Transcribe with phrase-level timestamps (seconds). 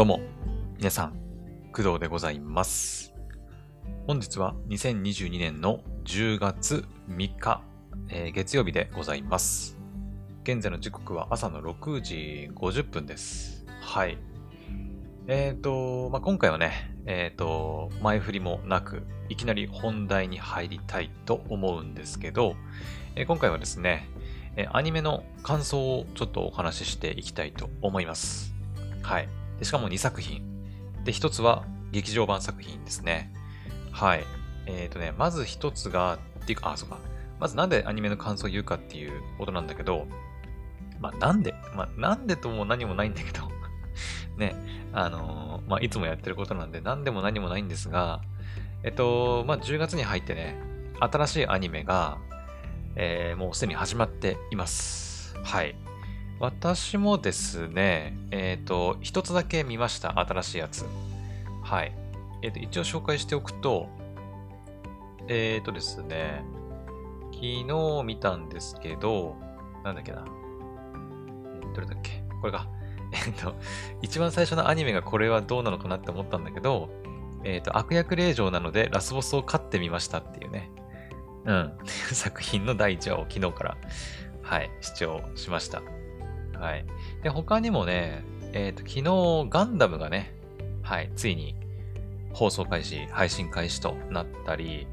[0.00, 0.18] どうも、
[0.78, 1.12] 皆さん、
[1.74, 3.12] 工藤でございます。
[4.06, 7.62] 本日は2022年の10月3日、
[8.08, 9.76] えー月曜日でございます。
[10.42, 13.66] 現在の時刻は朝の6時50分です。
[13.82, 14.16] はい。
[15.26, 22.56] えっ、と、まあ、今回はね、えっ、と、前振りもなく、いきなり本題に入りたいと思うんですけど、
[23.16, 24.08] えー今回はですね、
[24.56, 28.54] えアニメの感想をちょっとお話ししていきたいと思います。
[29.02, 29.28] はい。
[29.60, 30.42] でしかも2作品。
[31.04, 33.32] で、1つは劇場版作品ですね。
[33.92, 34.24] はい。
[34.66, 36.98] えっ、とね、まず1つが、っていうか、あ、そうか。
[37.38, 40.06] まずなんでアニメの感想を言うかっていうことなんだけど、
[41.00, 43.50] まあなんで、まあなんでとも何もないんだけど、
[44.36, 44.54] ね、
[44.92, 48.20] あのーまあいつもやってることなんで何でも何もないんですが、
[48.82, 50.56] えっと、まあ10月に入ってね、
[51.00, 52.18] 新しいアニメが、
[52.96, 55.36] えーもうすでに始まっています。
[55.42, 55.74] はい。
[56.40, 60.18] 私もですね、えっ、と、一つだけ見ました。
[60.18, 60.86] 新しいやつ。
[61.62, 61.92] はい。
[62.40, 63.90] えっ、と、一応紹介しておくと、
[65.28, 66.42] えっ、とですね、
[67.34, 69.36] 昨日見たんですけど、
[69.84, 70.24] なんだっけな。
[71.74, 72.66] どれだっけこれか。
[73.12, 73.54] えっ、と、
[74.00, 76.88] 一番最初のアニメがこれはどうなのかなって思ったんだけど、
[77.44, 80.70] えっ、と、悪役令嬢なのでラスボスを勝ってみましたっていうね。
[81.44, 81.78] うん。
[81.84, 83.76] 作品の第1話を昨日から、
[84.40, 85.82] はい、視聴しました。
[86.60, 86.84] はい。
[87.22, 88.22] で、他にもね、
[88.52, 90.34] えっ、と、昨日ガンダムがね、
[90.82, 91.56] はい、ついに
[92.32, 94.86] 放送開始、配信開始となったり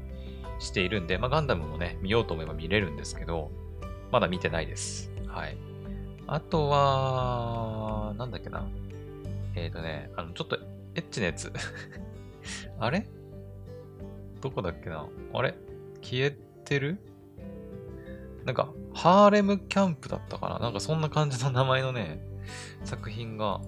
[0.58, 3.50] しているんで、まあ、ガンダムもね、見ようと思えば見れるんですけど、
[4.10, 5.10] まだ見てないです。
[5.26, 5.56] はい。
[6.26, 8.66] あとは、なんだっけな。
[9.54, 10.58] えっ、とね、あの、ちょっと
[10.94, 11.52] エッチなやつ。
[12.80, 13.06] あれ？
[14.40, 15.06] どこだっけな？
[15.34, 15.54] あれ？
[16.00, 16.98] 消えてる？
[18.48, 20.58] なんか、ハーレムキャンプだったかな？
[20.58, 22.18] なんかそんな感じの名前のね、
[22.82, 23.60] 作品が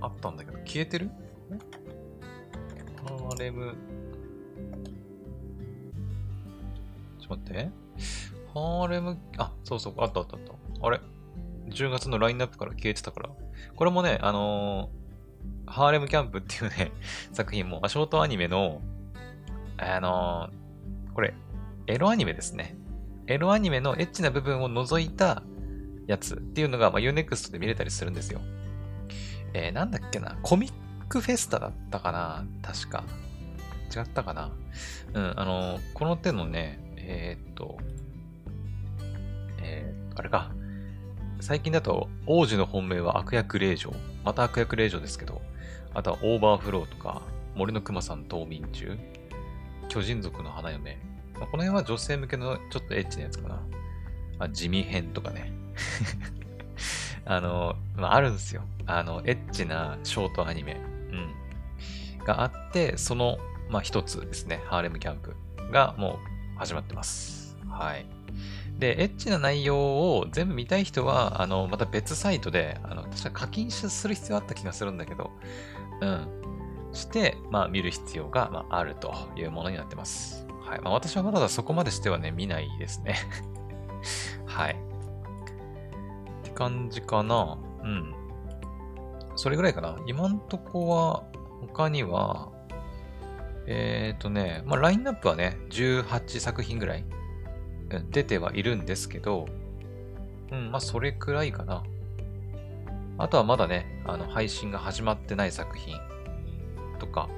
[0.00, 1.10] あったんだけど、消えてる？
[3.06, 3.76] ハーレム。
[7.20, 7.70] ちょっと待って。
[8.52, 10.52] ハーレム、あ、そうそう、あったあったあった。
[10.84, 11.00] あれ
[11.68, 13.30] ?10 月のラインナップから消えてたから。
[13.76, 16.90] これもね、あのーハーレムキャンプっていうね、
[17.32, 18.80] 作品も、ショートアニメの、
[19.76, 21.32] あのーこれ、
[21.86, 22.76] エロアニメですね。
[23.26, 25.42] エロアニメのエッチな部分を除いた
[26.06, 28.40] やつっていうのが、まあ、Unext で見れたりするんですよ。
[29.52, 30.72] えー、なんだっけな、コミッ
[31.08, 33.04] クフェスタだったかな確か。
[33.94, 34.50] 違ったかな
[35.14, 37.78] うん、あのこの手のね、えーっと、
[39.62, 40.50] えー、あれか。
[41.40, 43.92] 最近だと、王子の本命は悪役令嬢。
[44.24, 45.42] また悪役令嬢ですけど、
[45.94, 47.22] あとはオーバーフローとか、
[47.54, 48.98] 森の熊さん冬眠中、
[49.88, 50.98] 巨人族の花嫁。
[51.44, 53.62] この辺は女性向けのちょっとエッチなやつかな。
[54.38, 55.52] あ地味編とかね。
[57.24, 58.62] あの、まあ、あるんですよ。
[58.86, 60.76] あの、エッチなショートアニメ。
[61.10, 62.24] うん。
[62.24, 63.38] があって、その、
[63.68, 64.62] まあ、一つですね。
[64.66, 65.34] ハーレムキャンプ
[65.72, 66.18] がも
[66.54, 67.56] う始まってます。
[67.68, 68.06] はい。
[68.78, 69.78] で、エッチな内容
[70.18, 75.30] を全部見たい人は、あの、また別サイトで、あの、確か課金する必要あった気がするんだけど、
[76.00, 76.28] うん。
[76.92, 80.45] して、まあ、見る必要が、まあ、あるというものになってます。
[80.66, 80.80] はい。
[80.80, 83.16] まあ、私はまだそこまでしてはね、見ないですね。
[84.44, 84.72] はい。
[84.72, 87.56] って感じかな。
[87.82, 88.14] うん。
[89.36, 89.96] それぐらいかな。
[90.06, 91.22] 今んとこは、
[91.60, 92.50] 他には、
[93.66, 97.04] えっ、ー、とね、まあ、ラインナップはね、18作品ぐらい
[98.10, 99.46] 出てはいるんですけど、
[100.50, 101.84] うん、まあ、それくらいかな。
[103.18, 105.96] あとはまだね、あの、配信が始まってない作品
[106.98, 107.28] とか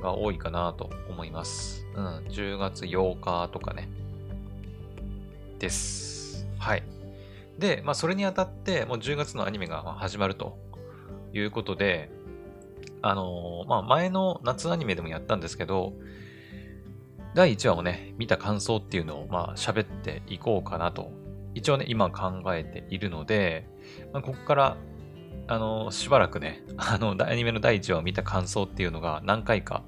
[0.00, 1.86] が多いかなと思います。
[1.94, 3.88] うん、10月8日とかね。
[5.58, 6.46] です。
[6.58, 6.82] はい。
[7.58, 10.58] で、まあ、それにあたって、もう10月のアニメが始まると
[11.32, 12.10] いうことで、
[13.02, 15.92] あのーまあ、前の夏アニメでもやったんですけど、
[17.34, 21.12] 第1話をね、見た感想っていうのを、まあ、喋っていこうかなと、
[21.54, 23.66] 一応ね、今考えているので、
[24.12, 24.76] まあ、ここから、
[25.50, 29.82] あのしばらくね、あの、アニメの第1話を見た感想っていうのが何回か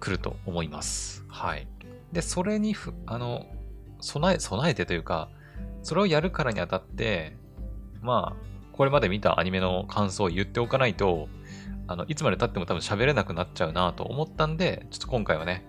[0.00, 1.26] 来ると思います。
[1.28, 1.68] はい。
[2.10, 3.44] で、それにふ、あの、
[4.00, 5.28] 備え、備えてというか、
[5.82, 7.36] それをやるからにあたって、
[8.00, 8.36] まあ、
[8.72, 11.28] これまで見たアニメの感想を言っておかないと、
[11.86, 15.66] あの、いつまで経っても多分喋れなくなっちゃうなと思ったんで、ちょっと今回はね、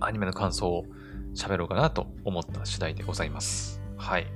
[0.00, 0.84] アニメの感想を
[1.36, 3.80] 喋ろうかなと思った次第でございます。
[3.96, 4.26] はい。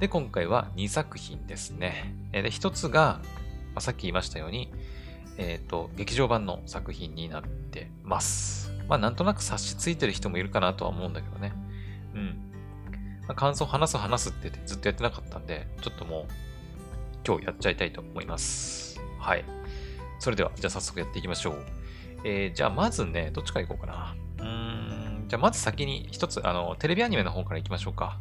[0.00, 2.14] で、今回は2作品ですね。
[2.32, 3.20] で、1つが、
[3.74, 4.72] まあ、さっき言いましたように、
[5.38, 8.72] えっ、と、劇場版の作品になってます。
[8.88, 11.52] まあ、なんとなく察しついてる人もいるかなとは思うんだけどね。
[12.14, 12.26] うん。
[13.26, 16.32] まあ、感想話す話すってってずっとやってなかったんで、ちょっともう、
[17.26, 19.00] 今日やっちゃいたいと思います。
[19.18, 19.44] はい。
[20.18, 21.64] それでは、じゃあ早速やっていきましょう。
[22.24, 24.16] えー、じゃあまずね、どっちから行こうかな。
[24.38, 28.18] うーん、じゃあまず先に一つ、あの、テレビアニメの方から行きましょうか。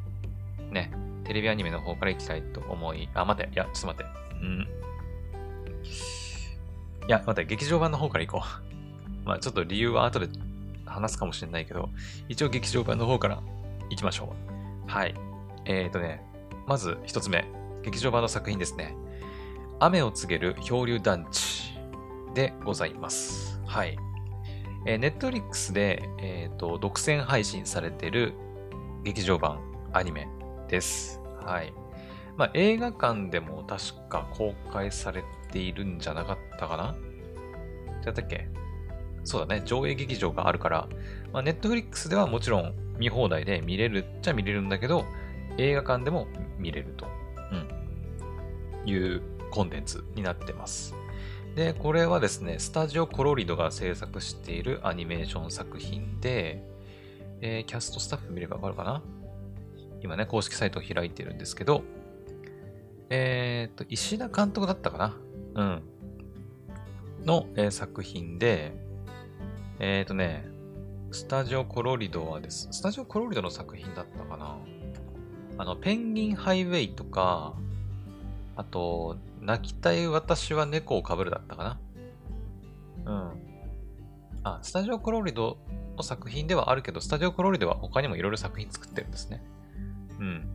[0.72, 0.92] ね。
[1.26, 4.12] テレビアニメの方から行きたいと思い、あ、待て、いや、ちょっと待って。
[4.42, 4.68] うん。
[7.08, 9.26] いや、待って、劇場版の方から行こう。
[9.26, 10.28] まあちょっと理由は後で
[10.86, 11.90] 話すかもしれないけど、
[12.28, 13.42] 一応劇場版の方から
[13.90, 14.36] 行きましょ
[14.88, 14.92] う。
[14.92, 15.16] はい。
[15.66, 16.22] えーとね、
[16.68, 17.46] まず一つ目。
[17.84, 18.96] 劇場版の作品ですね。
[19.80, 21.74] 雨を告げる漂流団地
[22.34, 23.62] でございます。
[23.66, 23.98] はい。
[24.86, 28.34] えー、ネットリックスで、えーと、独占配信されてる
[29.04, 29.60] 劇場版
[29.94, 30.28] アニメ
[30.68, 31.22] です。
[31.46, 31.74] はい。
[32.36, 36.96] まあ、映画館でも確か公開されているんじゃなかったかな？
[38.04, 38.48] だったっけ？
[39.24, 39.62] そうだね。
[39.66, 40.88] 上映劇場があるから、
[41.32, 45.06] まあ、ネットフリックスではもちろん見放題で見れるっちゃ見れるんだけど、
[45.58, 46.28] 映画館でも
[46.58, 47.08] 見れると、
[47.52, 49.22] うん、いう
[49.52, 50.96] コンテンツになってます。
[51.56, 56.64] で、これはですね、スタジオコロリドが制作しているアニメーション作品で、
[57.42, 59.04] えー、キャストスタッフ見ればわかるかな？
[60.04, 61.84] 今ね、公式サイトを開いてるんですけど、
[63.10, 65.18] えっ、と、石田監督だったかな？
[65.56, 65.82] うん。
[67.26, 68.74] の、えー、作品で、
[69.80, 70.46] えっ、とね、
[71.12, 72.68] スタジオコロリドはです。
[72.72, 74.58] スタジオコロリドの作品だったかな？
[75.58, 77.54] あの、ペンギンハイウェイとか、
[78.56, 81.80] あと、泣きたい私は猫をかぶるだったかな？
[83.06, 83.32] うん。
[84.44, 85.58] あ、スタジオコロリド
[85.96, 89.44] の作品ではあるけど、スタジオコロリドは他にもいろいろ作品作ってるんですね。
[90.20, 90.48] うん。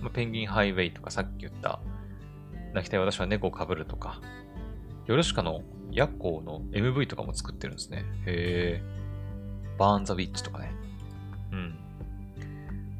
[0.00, 1.80] まペンギンハイウェイとかさっき言った、
[2.72, 4.20] 泣きたい私は猫をかぶるとか、
[5.06, 8.04] ヨルシカのヤッコーの MV とかも作ってるんですね。
[8.26, 8.82] へえ。
[9.78, 10.72] バーン・ザ・ウィッチとかね。
[11.52, 11.78] うん。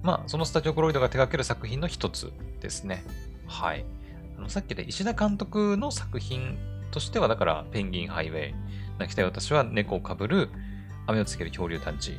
[0.02, 3.04] まあ、そのスタジオコロイドが手掛ける作品の一つですね。
[3.46, 3.84] はい。
[4.38, 6.58] あのさっきで石田監督の作品
[6.90, 8.54] としては、だから、ペンギンハイウェイ、
[8.98, 10.50] 泣きたい私は猫をかぶる、
[11.06, 12.18] 雨をつける恐竜団地。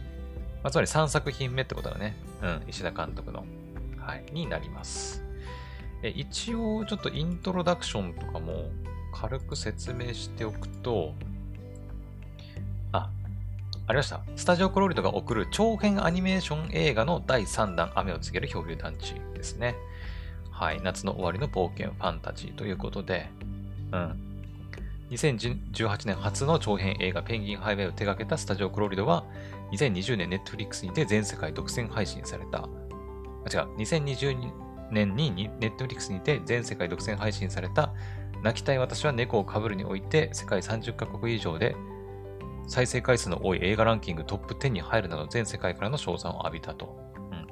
[0.65, 2.17] まあ、つまり3作品目ってことだね。
[2.41, 3.45] うん、石田監督の。
[3.99, 5.23] はい、になります。
[6.01, 8.71] え一応、ちょっとイントロダクションとかも
[9.13, 11.13] 軽く説明しておくと、
[12.93, 13.11] あ
[13.85, 14.21] ありました。
[14.35, 19.75] スタジオクロリドが送る長編アニメーション映画の第3弾、雨を告げる漂流団地ですね。
[20.49, 20.81] はい。
[20.81, 23.29] 夏の終わりの冒険ファンタジーということで、
[23.91, 24.25] うん。
[25.11, 29.25] 2018年初の長編映画ペンギンハイウェイを手掛けたスタジオクロリドは、
[29.71, 32.67] 2020年ネットフリックスにて全世界独占配信された、あ、
[33.51, 34.51] 違う、2020
[34.91, 37.93] 年にネットフリックスにて全世界独占配信された、
[38.43, 41.75] 泣きたい私は猫をかぶるにおいて、世界30カ国以上で
[42.67, 46.97] 再生回数の多い映画ランキングトップ10に入るなど全世界からの称賛を浴びたと。
[47.15, 47.45] うんま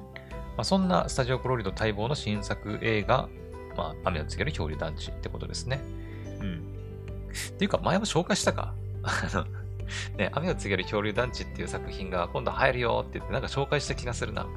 [0.57, 3.29] あ、そんなスタジオクロリド待望の新作映画、
[3.75, 5.81] まあ、雨を告げる漂流団地ってことですね。
[6.41, 6.73] うん。
[7.55, 8.73] っていうか、前も紹介したか、
[10.17, 14.47] ね、雨を告げる漂流団地っていう作品が今度入るよって言ってなんか紹介した気がするな。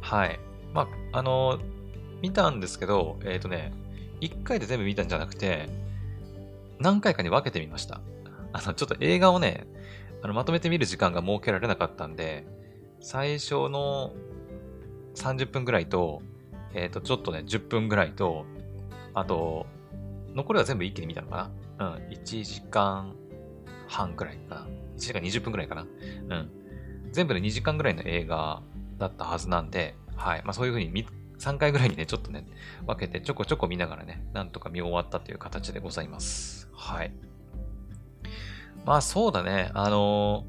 [0.00, 0.40] はい。
[0.72, 1.58] まあ、あの、
[2.22, 3.72] 見たんですけど、えっ、ー、とね、
[4.20, 5.68] 一回で全部見たんじゃなくて、
[6.78, 8.00] 何回かに分けてみました。
[8.52, 9.66] あの、ちょっと映画をね、
[10.22, 12.46] あの、まとめて見る時間が設けられなかったんで、
[13.00, 14.12] 最初の
[15.14, 16.22] 30分ぐらいと、
[16.74, 18.44] えっ、ー、と、ちょっとね、10分ぐらいと、
[19.14, 19.66] あと、
[20.34, 23.14] 残りは全部一気に見たのかなうん、1時間
[23.90, 24.66] 半ぐらいかな。
[24.96, 25.82] 1時間20分ぐらいかな。
[25.82, 26.50] うん。
[27.12, 28.62] 全部で2時間ぐらいの映画
[28.98, 30.42] だったはずなんで、はい。
[30.44, 31.06] まあそういう風に
[31.38, 32.46] 3回ぐらいにね、ちょっとね、
[32.86, 36.68] 分けてちょこちょこ見ながらね、なんとか見終わったという形でございます。
[36.72, 37.12] はい。
[38.84, 39.70] まあそうだね。
[39.74, 40.44] あの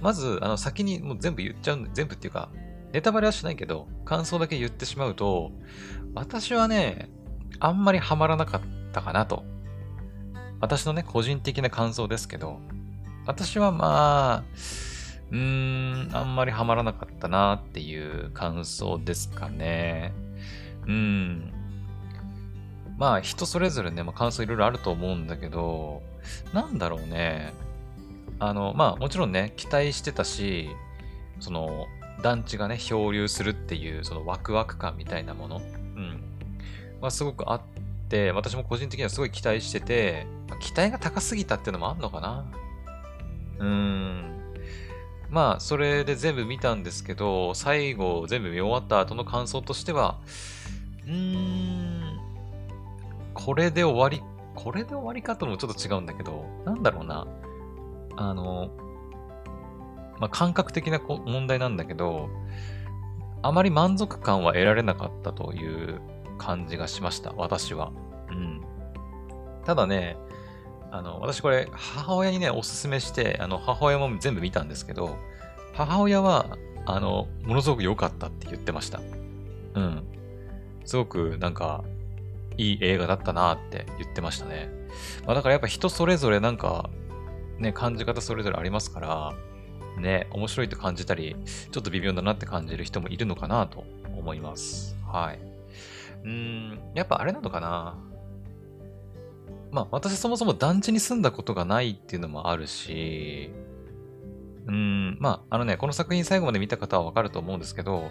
[0.00, 2.50] ー、まず、あの、先にもう全部言っちゃうんで、全部っていうか、
[2.92, 5.50] ネタバレはしないけど、感想だけ言ってしまうと、
[6.14, 7.10] 私はね、
[7.58, 8.60] あんまりハマらなかっ
[8.92, 9.44] たかなと。
[10.60, 12.60] 私のね、個人的な感想ですけど、
[13.26, 14.44] 私はまあ、
[15.30, 20.12] うーん、あんまりハマらなかったなっていう感想ですかね。
[20.86, 21.52] うん。
[22.96, 26.02] まあ人それぞれね、まあ、感想いろいろあると思うんだけど、
[26.52, 27.52] なんだろうね。
[28.40, 30.68] あの、まあもちろんね、期待してたし、
[31.40, 31.86] その、
[32.22, 36.20] 団地がね、漂流するっていう、そのワクワク感みたいなもの、うん。
[37.00, 37.60] まあすごくあっ、
[38.34, 40.26] 私も個人的にはすごい期待してて、
[40.60, 42.44] 期待が高すぎたっていうのもあんのかな。
[43.58, 44.38] うーん。
[45.30, 50.18] まあ、それで全部見たんですけど、最後全部見終わった後の感想としては、
[51.06, 52.18] うーん、
[53.34, 54.22] これで終わり、
[54.54, 57.26] これで終わりかともちょっと違うんだけど、なんだろうな。
[58.16, 58.70] あの、
[60.18, 62.30] まあ、感覚的な問題なんだけど、
[63.42, 66.00] あまり満足感は得られなかったという
[66.38, 67.92] 感じがしました、私は。
[68.30, 68.62] うん。
[69.64, 70.16] ただね、
[70.90, 75.16] あの、私これ、母親にね、おすすめして、あの、母親も全部見たんですけど、
[75.74, 79.00] 母親は、あの、ものすごく良かったって言ってました。
[79.74, 80.02] うん。
[80.84, 81.84] すごく、なんか、
[82.56, 84.70] いい映画だったなって言ってましたね。
[85.26, 86.90] まあ、だからやっぱ人それぞれなんか、
[87.58, 89.32] ね、感じ方それぞれありますから、
[89.98, 91.36] ね、面白いと感じたり、
[91.70, 93.84] ちょっと微妙だなって感じる人もいるのかなと
[94.16, 94.96] 思います。
[95.06, 95.57] はい。
[96.24, 97.98] うん、やっぱあれなのかな。
[99.70, 103.50] まあ、私そもそも団地に住んだことがないっていうのもあるし、
[104.66, 108.10] うん、まあ、あのね、この作品最後まで見た方はわかると思うんですけど、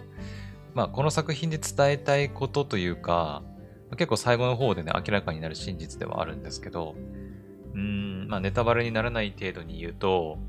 [0.73, 3.43] まあ、この作品で伝えたいことというか、
[3.91, 6.95] 結構最後の方でね、明らかになる真実ではあるんですけど、
[7.73, 10.39] うん、まあ、ネタバレにならない程度に言うと、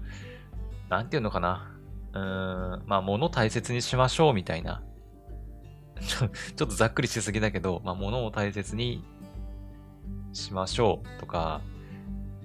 [0.88, 1.74] なんていうのかな。
[2.14, 4.82] うーん、まあ、物大切にしましょうみたいな。
[6.06, 9.04] ちょっとざっくりしすぎだけど、まあ、物を大切に
[10.32, 11.60] しましょうとか、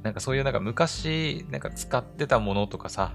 [0.04, 3.14] なんかそういうなんか昔なんか使ってたものとかさ、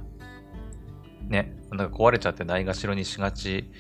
[1.29, 3.71] ね、なんか壊れちゃってないがしろにしがち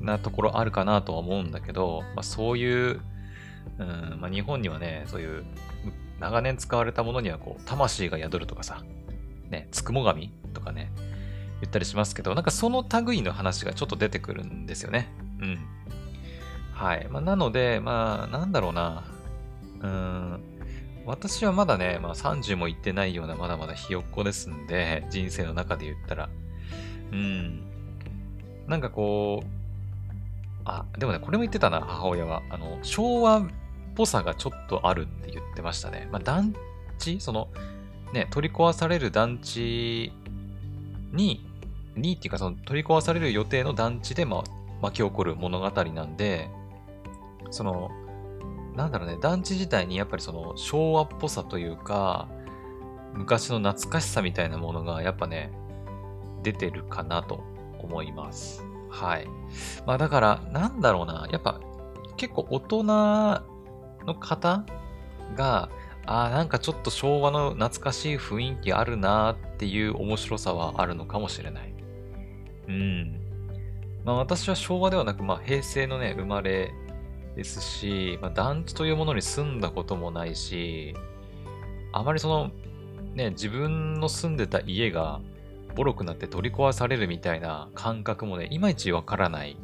[0.00, 3.00] なところあるかなとは思うんだけど、まあ、そういう、
[3.78, 5.44] うんまあ、日本にはね、そういう
[6.20, 8.82] 長年使われたものにはこう魂が宿るとかさ、
[9.50, 10.90] ね、つくも神とかね、
[11.60, 15.08] 言ったりしますけど、なんかその類の話がちょっと出てくるんですよね。
[15.40, 15.58] うん。
[16.76, 17.08] はい。
[17.10, 19.02] まあ、なので、まあ、なんだろうな。
[19.80, 20.40] うん。
[21.06, 26.28] 私はまだね、まあ30も行ってないようなまだまだひよっこですんで、人生の中で言ったら。
[27.12, 27.62] うん。
[28.66, 29.46] なんかこう、
[30.64, 32.42] あ、でもね、これも言ってたな、母親は。
[32.50, 33.46] あの、昭和っ
[33.94, 36.08] ぽさがちょっとあるって言ってましたね。
[36.10, 36.54] まあ団
[36.98, 37.48] 地その、
[38.12, 40.12] ね、取り壊される団地
[41.12, 41.46] に、
[41.94, 44.44] にっていうかその取り壊される予定の団地で、まあ、
[44.82, 46.50] 巻き起こる物語なんで、
[47.50, 47.90] その、
[48.74, 52.28] なんだろうね、団地自体にやっぱりその昭和っぽさというか、
[53.14, 55.50] 昔の懐かしさみたいなものがやっぱね、
[56.42, 57.42] 出てるかなと
[57.78, 58.64] 思います。
[58.90, 59.26] はい。
[59.86, 61.60] まあだから、なんだろうな、やっぱ
[62.16, 64.64] 結構大人の方
[65.34, 65.70] が、
[66.06, 71.74] ああ、なんかちょっと昭和の懐かしい雰囲気あるなっていう面白さはあるのかもしれない。
[72.68, 73.20] うん。
[74.04, 76.72] まあ私は昭和ではなく、まあ平成のね、生まれ
[77.36, 80.94] ですし、まあ、団地というものに住んだこともないし、
[81.92, 82.50] あまりその、
[83.14, 85.20] ね、自分の住んでた家が
[85.76, 89.58] ボロくなって取り壊されるみたいな感覚もね、いまいちわからない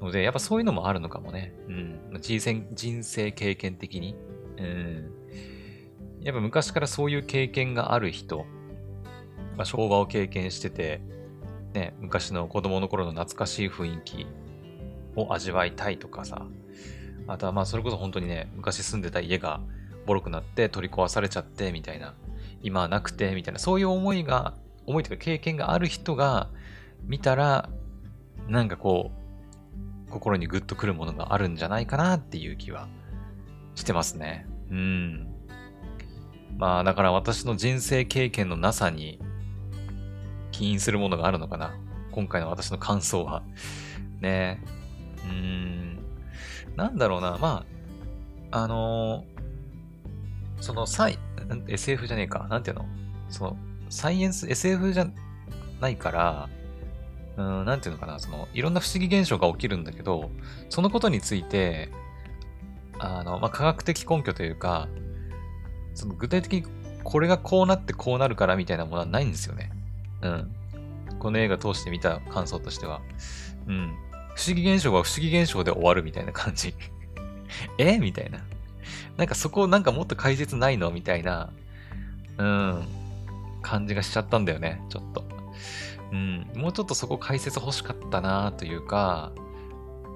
[0.00, 1.54] ので、やっぱそういうのもあるのかもね。
[1.68, 2.18] うん。
[2.20, 4.16] 人生、人生経験的に。
[4.58, 5.10] うん。
[6.22, 8.46] やっぱ昔からそういう経験がある人、
[9.56, 11.02] まあ、昭和を経験してて、
[11.74, 14.26] ね、昔の子供の頃の懐かしい雰囲気
[15.16, 16.46] を味わいたいとかさ、
[17.26, 19.60] あとはまあそれこそ本当にね、昔住んでた家が
[20.06, 22.14] ボロくなって取り壊されちゃってみたいな、
[22.62, 24.54] 今はなくてみたいな、そういう思いが、
[24.86, 26.48] 思いというか経験がある人が
[27.04, 27.68] 見たら、
[28.48, 29.12] なんかこ
[30.08, 32.88] う、心にグッとくるものがあるんじゃないかなっていう気は
[33.76, 34.46] してますね。
[34.70, 35.28] うん。
[36.58, 39.20] まあだから私の人生経験のなさに
[40.50, 41.74] 起因するものがあるのかな。
[42.12, 43.42] 今回の私の感想は。
[44.20, 44.60] ね
[45.24, 45.89] うーん。
[46.76, 47.38] なんだろうな。
[47.38, 47.64] ま
[48.50, 51.18] あ、あのー、そのサイ、
[51.68, 52.46] SF じゃねえか。
[52.48, 52.86] なんていうの？
[53.28, 53.56] その、
[53.88, 55.06] サイエンス、SF じゃ
[55.80, 56.48] ないから、
[57.36, 58.18] うん、なんていうのかな。
[58.18, 60.30] その、いろんな不思議現象が起きるんだけど、
[60.68, 61.90] そのことについて、
[62.98, 64.88] あの、まあ、科学的根拠というか、
[65.94, 66.64] その具体的に
[67.02, 69.70] これがこうなってこうなるからみたいなものはないんですよね。
[70.22, 70.54] うん。
[71.18, 73.00] この映画通して見た感想としては。
[73.66, 73.94] うん。
[74.40, 76.74] 不思議現象は不思議現象で終わるみたいな感じ
[77.76, 77.98] え？
[77.98, 78.38] みたいな。
[79.18, 80.90] なんかそこなんかもっと解説ないの？
[80.90, 81.50] みたいな、
[82.38, 82.88] うん、
[83.60, 85.24] 感じがしちゃったんだよね、ちょっと。
[86.10, 89.30] うん、もうちょっとそこ解説欲しかったなというか、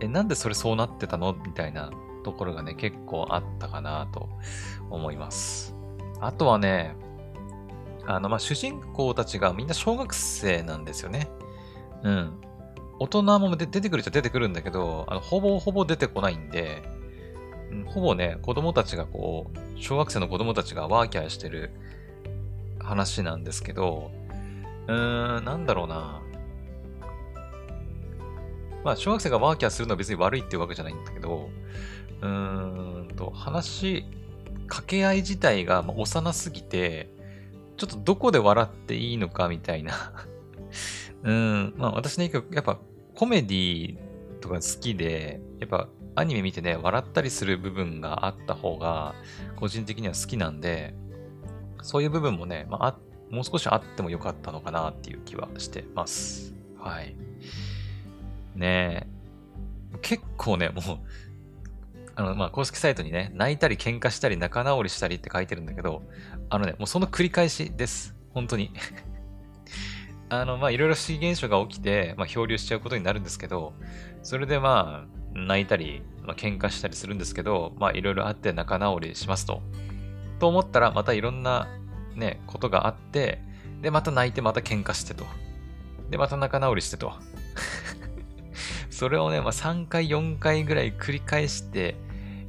[0.00, 1.34] え、なんでそれそうなってたの？
[1.44, 1.90] みたいな
[2.24, 4.30] ところがね、結構あったかなと
[4.88, 5.74] 思います。
[6.20, 6.96] あとはね、
[8.06, 11.28] あの、ま、主人公たちがみんな小学生なんですよね。
[12.02, 12.40] うん。
[12.98, 16.82] 大人も出てくるっちゃ出てくるんだけど、あのほぼほぼ出てこないんで、
[17.70, 21.70] うん、ほぼね、子供たちがこう、小学生の子供たちがワーキャーしてる
[22.78, 24.10] 話なんですけど、
[24.86, 26.20] うーん、なんだろうな。
[28.84, 31.48] まあ、小学生がワーキャーするのは別に悪いっていうわけじゃないんだけど、
[32.20, 34.04] うーんと、話、
[34.66, 37.08] 掛け合い自体が幼すぎて、
[37.76, 40.12] ちょっとどこで笑っていいのかみたいな
[41.24, 42.78] うん、まあ私ね、やっぱ
[43.14, 43.96] コメディ
[44.40, 49.14] とか好きで、やっぱアニメ見てね、笑ったりする部分があった方が、
[49.56, 50.94] 個人的には好きなんで、
[51.82, 52.98] そういう部分もね、まあ、
[53.30, 56.54] もう少しあってもよかったのかなっていう気はしてます。
[56.78, 57.16] はい。
[58.54, 59.98] ねえ。
[60.02, 60.98] 結構ね、もう、
[62.14, 66.02] あの、まあ、公式サイトにね、泣いたり喧嘩したり仲直りしたりって書いてるんだけど、
[66.48, 68.14] あのね、もうその繰り返しです。
[68.30, 68.70] 本当に。
[70.28, 73.72] あの、まあ、いろいろ不思議現象が起きて、まあ、漂流しちゃうことになるんですけど、
[74.22, 79.62] それでまあ、泣いたり、まあ、喧嘩したりするんですけど、まあ、いろいろあって仲直りしますと。
[80.38, 81.68] と思ったら、またいろんな
[82.14, 83.40] ね、ことがあって、
[83.80, 85.24] で、また泣いて、また喧嘩してと。
[86.10, 87.12] で、また仲直りしてと。
[88.90, 91.96] それをね、まあ、3回、4回ぐらい繰り返して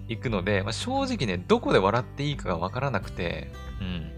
[0.08, 3.51] いくので、まあ、正直ね、どこで笑っていいかがわからなくて、
[3.82, 4.14] うん。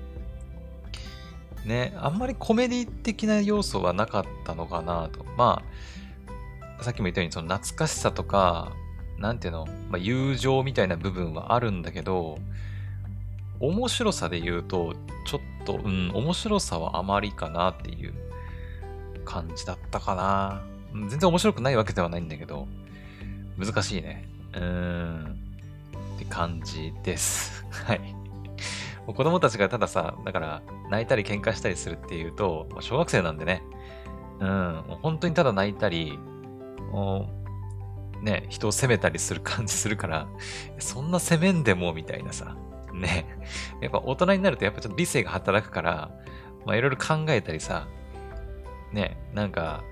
[1.67, 5.25] ね、あんまりコメディ的な要素はなかったのかなと。
[5.37, 5.61] ま
[6.79, 8.71] あ、さっきも言ったように、その懐かしさとか、
[9.17, 12.39] なんていうの、まあ、友情みたいな部分はあるんだけど、
[13.59, 14.95] 面白さで言うと、
[15.25, 18.13] ちょっと、うん、面白さはあまりかなっていう
[19.25, 20.61] 感じだったかな。
[21.09, 22.67] 全然面白くないわけではないんだけど、
[23.57, 24.27] 難しいね。
[24.53, 25.37] うーん。
[26.15, 27.65] って感じです。
[27.85, 28.16] はい。
[29.07, 33.63] 子供たちがたださ、だから泣いたり喧嘩したりするっていうと、小学生なんでね、
[34.39, 36.19] うん、本当にただ泣いたり、
[38.21, 40.27] ね、人を責めたりする感じするから、
[40.79, 42.55] そんな責めんでもみたいなさ、
[42.93, 43.25] ね。
[43.81, 46.11] やっぱ大人になるとやっぱちょっと理性が働くから、
[46.65, 47.87] まあいろいろ考えたりさ、
[48.91, 49.83] ね、なんか、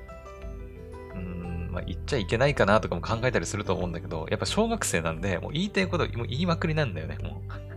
[1.13, 7.74] うん、まあ言っちゃいけないかなとかも考えたりすると思うんだけど、やっぱ小学生なんで、もう言いたいこともう言いまくりなんだよね、もう。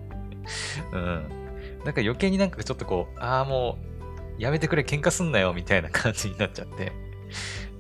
[0.93, 1.29] うん。
[1.85, 3.79] なんか余計になんかちょっとこう、ああも
[4.39, 6.93] う、やめてくれ、喧嘩すんなよ、みたいな感じになっちゃって。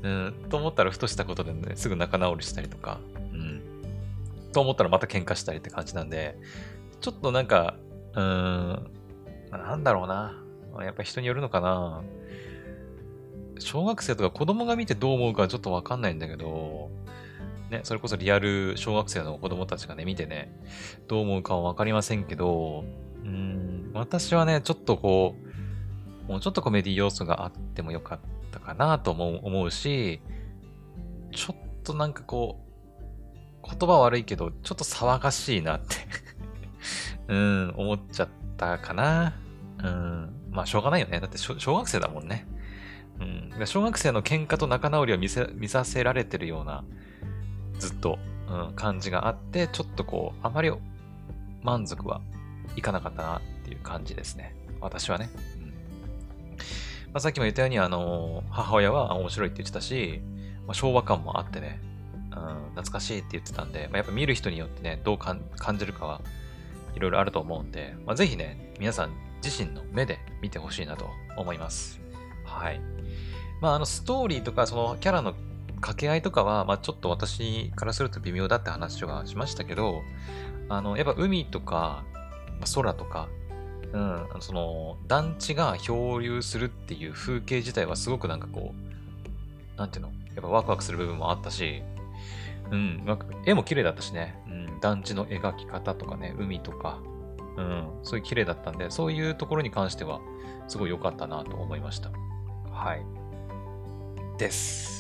[0.03, 3.01] うん、と思ったらふとしたことでね、すぐ仲直りしたりとか、
[3.33, 3.63] うん。
[4.53, 6.39] と思ったらまた喧嘩したりって感じなんで、
[7.01, 7.77] ちょっとなんか、
[8.15, 8.91] うん、
[9.51, 10.35] なんだろうな。
[10.85, 12.03] やっぱ人によるのかな。
[13.59, 16.91] 小学生とか子供が見てどう思うかちょっとわかんないんだけど、
[17.71, 20.51] ね、それこそリアル小学生の子供たちがね、見てね、
[21.07, 22.85] どう思うかはわかりませんけど、
[23.25, 25.35] うん、私はね、ちょっとこ
[26.27, 28.19] う、もうちょっとコメディ要素があってもよかっ
[28.51, 30.21] たかなとも思うし、
[31.33, 32.69] ちょっとなんかこう、
[33.69, 35.97] 言葉悪いけど、ちょっと騒がしいなって
[37.29, 39.35] うん、思っちゃったかな。
[39.83, 40.33] うん。
[40.51, 41.21] まあ、しょうがないよね。
[41.21, 42.47] だって小学生だもんね。
[43.21, 43.67] うん。
[43.67, 46.85] 小学生の喧嘩と仲直りを見せ、見させられてるような、
[47.79, 50.71] ずっと、うん、感じがあって、ちょっとこう、あまり
[51.63, 52.21] 満足は
[52.77, 54.55] いかなかったなっていう感じですね。
[54.81, 55.31] 私はね。
[55.61, 55.67] うん。
[55.67, 55.73] ま
[57.15, 60.21] あ、さっきも言ったように、あの、母親は面白いって言ってたし、
[60.67, 61.81] まあ、昭和感もあってね、
[62.31, 65.41] うん、懐かしいって言ってたんで、まあ、やっぱ見る人によってね、どう感
[65.79, 66.21] じるかは
[66.95, 69.11] いろいろあると思うんで、まあ、ぜひね、皆さん
[69.43, 72.01] 自身の目で見てほしいなと思います。
[72.45, 72.81] はい。
[73.61, 75.35] まあ、あの、ストーリーとか、そのキャラの
[75.81, 80.03] 掛け合いとかは、まあ、ちょっと私からすると微妙だって話はしましたけど、
[80.69, 82.05] あの、やっぱ海とか、
[82.61, 83.29] ま、空とか、
[83.93, 91.83] うん、その、団地が漂流するっていう風景自体はすごくなんかこう、なんていうのやっぱワクワクする部分もあったし、
[92.71, 93.05] うん、
[93.47, 97.01] 絵も綺麗だったしね、うん、団地の描き方とかね、海とか、
[97.57, 100.21] うん、そういう綺麗だったんで、そういうところに関しては、
[100.69, 102.11] すごい良かったなと思いました。
[102.71, 103.05] はい。
[104.39, 104.98] です。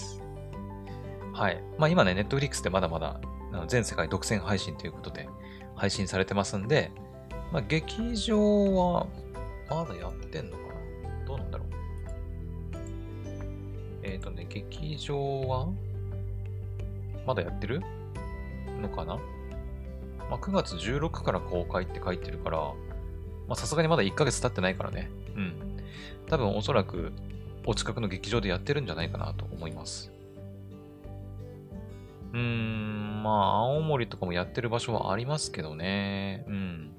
[1.38, 1.62] はい。
[1.78, 3.20] まあ今ね、ネットフリックスでまだまだ
[3.68, 5.28] 全世界独占配信ということで
[5.76, 6.90] 配信されてますんで、
[7.52, 9.06] まあ劇場は
[9.70, 11.68] まだやってんのかなどうなんだろう
[14.02, 15.68] えっ、ー、とね、劇場は
[17.24, 17.82] まだやってる
[18.82, 19.16] のかな？
[20.28, 22.72] まあ、9月16から公開って書いてるから、
[23.46, 25.08] ま、さすがにまだ1ヶ月経ってないからね。
[25.36, 25.78] うん。
[26.28, 27.12] 多分おそらく、
[27.64, 30.10] お近くの劇場でやってるんじゃないかなと思います。
[32.32, 36.44] うーん、まあ、青森とかもやってる場所はありますけどね。
[36.48, 36.92] うん。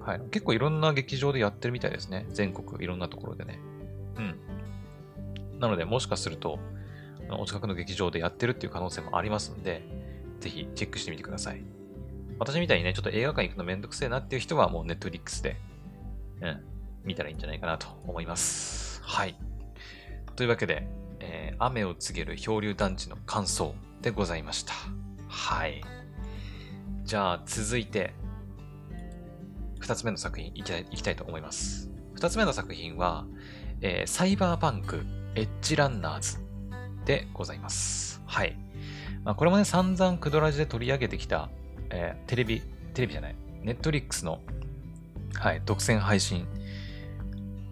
[0.00, 0.20] はい。
[0.30, 2.26] 結構いろんな劇場でやってるみたいですね。
[2.30, 3.60] 全国いろんなところでね。
[4.16, 5.58] うん。
[5.58, 6.58] なので、もしかすると、
[7.38, 9.82] お近くの劇場でやってるっていう可能性もありますんで、
[10.40, 11.62] ぜひチェックしてみてください。
[12.38, 15.56] 私みたいにね、ちょっと映画館行くのめんどくせえなっていう人はもうネットフリックスで、
[16.40, 16.60] うん、
[17.04, 19.02] 見たらいいんじゃないかなと思います。
[19.02, 19.36] はい。
[20.36, 20.88] というわけで、
[21.20, 24.72] えー、雨を告げる漂流団地の感想でございました。
[25.28, 25.82] はい。
[27.04, 28.14] じゃあ続いて、
[29.78, 31.90] 二つ目の作品いきたいいきたいと思います。
[32.14, 33.26] 二つ目の作品は、
[33.80, 36.38] えー、サイバーパンクエッジランナーズ
[37.04, 38.22] でございます。
[38.26, 38.56] はい。
[39.24, 41.50] まあ、これもね、散々クドラジで取り上げてきた、
[41.90, 42.62] えー、テレビ、
[42.94, 44.40] テレビじゃない、ネットリックスの、
[45.34, 46.46] はい、独占配信、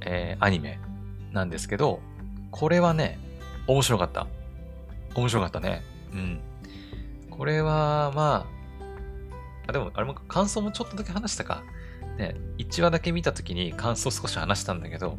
[0.00, 0.78] えー、アニメ
[1.32, 2.00] なんですけど、
[2.50, 3.18] これはね、
[3.66, 4.26] 面白かった。
[5.14, 5.82] 面白かったね。
[6.12, 6.40] うん。
[7.30, 11.62] これは、まあ、あ、でも、あれも感想もちょっとだけ話したか。
[12.16, 15.18] ね、1話だけ見たときに感想少し話したんだけど、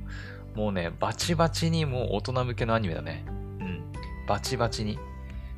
[0.55, 3.23] もうね、バチバチにもう大人向けのアニメだね。
[3.27, 3.31] う
[3.63, 3.83] ん。
[4.27, 4.99] バチバチに。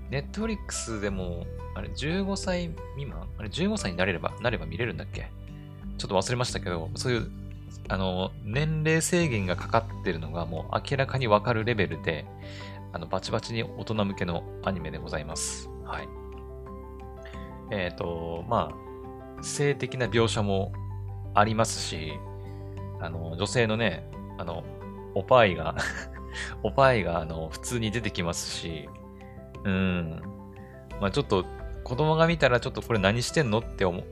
[0.10, 3.28] ネットフリックスでも、あれ、15歳未満？
[3.40, 5.32] あれ、15歳になれれば、なれば見れるんだっけ？
[5.98, 7.32] ちょっと忘れましたけど、そういう、
[7.88, 12.26] あの、年齢制限がかかってるのがもう明らかにわかるレベルで、
[12.94, 15.70] あの、バチバチに大人向けのアニメでございます。
[15.86, 16.10] はい。
[17.72, 18.72] えっ、ー、と、ま
[19.40, 20.72] あ、性的な描写も
[21.34, 22.14] ありますし、
[23.00, 24.64] あの、女性のね、あの、
[25.16, 25.76] おパイが
[26.64, 28.88] おパイが、あの、普通に出てきますし、
[29.64, 30.22] うん。
[31.00, 31.46] まあちょっと、
[31.84, 34.04] 子供が見たらちょっとこれ何してんのって思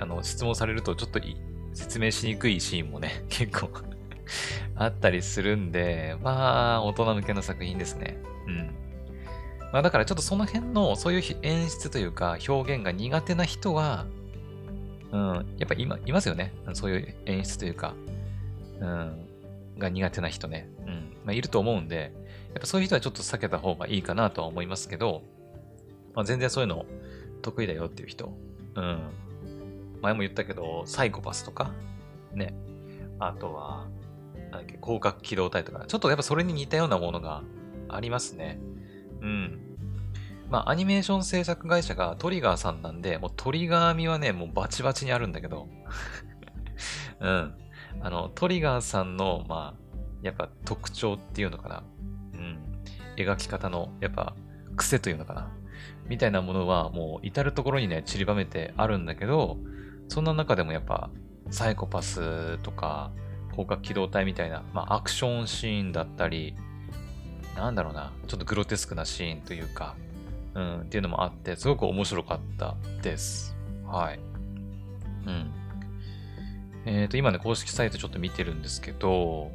[0.00, 1.20] あの、質問されるとちょっと
[1.74, 3.68] 説明しにくいシーンもね、 結構
[4.76, 8.18] あったりするんで、まあ、大人向けの作品ですね。
[8.46, 8.74] うん。
[9.72, 14.06] まあだからちょっとその辺の、そういう演出というか表現が苦手な人は、
[15.12, 16.52] うん、やっぱ今、いますよね。
[16.72, 17.94] そういう演出というか、
[18.80, 19.28] うん、
[19.78, 20.68] が苦手な人ね。
[20.86, 21.16] うん。
[21.24, 22.12] まあいると思うんで、
[22.54, 25.22] やっぱそういう人はちょっと避けた方がいいかなとは思いますけど、
[26.14, 26.86] まあ全然そういうの
[27.42, 28.32] 得意だよっていう人。
[28.74, 28.98] うん。
[30.00, 31.72] 前も言ったけど、サイコパスとか、
[32.34, 32.54] ね。
[33.18, 33.86] あとは、
[34.58, 37.42] だっけ、広角機動隊とか、ちょっとやっぱそれに似たようなものが
[37.88, 38.58] ありますね。
[39.20, 39.68] うん。
[40.50, 45.68] まあ、アニメーション制作会社がトリガーさんなんで、もうトリガー味はね、もうバチバチにあるんだけど、
[47.20, 47.54] うん。
[48.00, 51.82] あの、トリガーさんの、まあ、やっぱ特徴っていうのかな。
[52.34, 52.58] うん。
[53.16, 54.34] 描き方の、やっぱ、
[54.76, 55.50] 癖というのかな。
[56.06, 59.58] みたいなものは、もう至るところにね、散りばめてあるんだけど、
[60.08, 61.10] そんな中でもやっぱ、
[61.50, 63.12] サイコパスとか、
[63.58, 66.54] 広角機動隊みたいな、まあ、アクションシーンだったり、
[67.56, 69.96] なんだろうな、ちょっとグロテスクなシーンというか、
[70.54, 73.56] うん、っていうのもあって、すごく面白かったです。
[73.84, 74.20] はい。
[75.26, 75.50] うん。
[76.86, 79.50] えっ、ー、と、今ね、公式サイトちょっと見てるんですけど、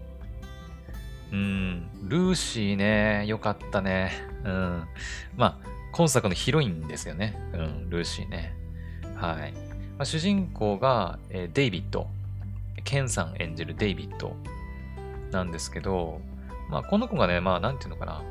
[1.32, 4.12] うん、ルーシーね、よかったね。
[4.44, 4.84] うん。
[5.38, 7.39] まあ、今作のヒロインですよね。
[7.54, 8.54] うん、ルーシーね。
[9.16, 9.54] はい。
[9.54, 9.60] ま
[10.00, 12.10] あ、主人公が、えー、デイビッド。
[12.84, 14.36] ケンさん演じるデイビッド
[15.32, 16.22] なんですけど、
[16.69, 18.24] まあ、この子がね、まあ、なんていうのかな。